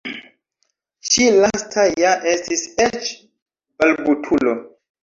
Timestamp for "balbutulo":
3.79-4.61